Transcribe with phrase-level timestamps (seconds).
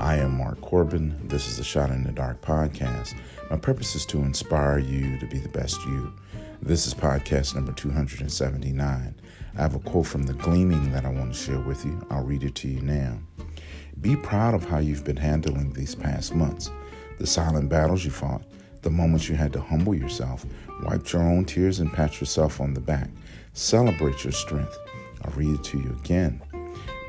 [0.00, 1.14] I am Mark Corbin.
[1.28, 3.14] This is the Shot in the Dark podcast.
[3.50, 6.10] My purpose is to inspire you to be the best you.
[6.62, 9.14] This is podcast number 279.
[9.58, 12.00] I have a quote from the Gleaming that I want to share with you.
[12.08, 13.18] I'll read it to you now.
[14.00, 16.70] Be proud of how you've been handling these past months,
[17.18, 18.42] the silent battles you fought,
[18.80, 20.46] the moments you had to humble yourself,
[20.82, 23.10] wipe your own tears, and pat yourself on the back.
[23.52, 24.78] Celebrate your strength.
[25.22, 26.40] I'll read it to you again.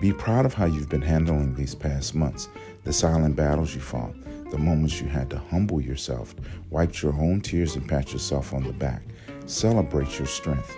[0.01, 2.49] Be proud of how you've been handling these past months,
[2.85, 4.15] the silent battles you fought,
[4.49, 6.33] the moments you had to humble yourself,
[6.71, 9.03] wipe your own tears, and pat yourself on the back.
[9.45, 10.75] Celebrate your strength.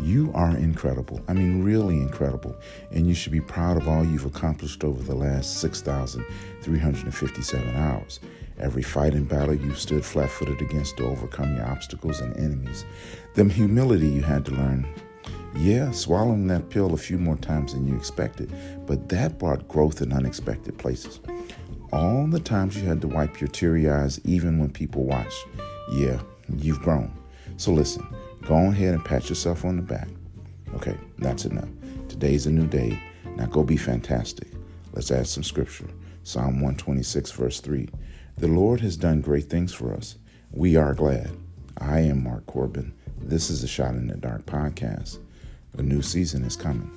[0.00, 1.20] You are incredible.
[1.28, 2.56] I mean, really incredible.
[2.92, 8.20] And you should be proud of all you've accomplished over the last 6,357 hours.
[8.58, 12.86] Every fight and battle you stood flat footed against to overcome your obstacles and enemies.
[13.34, 14.86] The humility you had to learn.
[15.56, 18.52] Yeah, swallowing that pill a few more times than you expected,
[18.86, 21.20] but that brought growth in unexpected places.
[21.92, 25.46] All the times you had to wipe your teary eyes, even when people watched.
[25.92, 26.20] Yeah,
[26.56, 27.12] you've grown.
[27.56, 28.06] So listen,
[28.42, 30.08] go ahead and pat yourself on the back.
[30.74, 31.68] Okay, that's enough.
[32.08, 33.00] Today's a new day.
[33.36, 34.48] Now go be fantastic.
[34.92, 35.88] Let's add some scripture.
[36.24, 37.88] Psalm 126, verse 3.
[38.36, 40.16] The Lord has done great things for us.
[40.52, 41.30] We are glad.
[41.78, 42.92] I am Mark Corbin.
[43.20, 45.18] This is a Shot in the Dark podcast.
[45.76, 46.90] A new season is coming.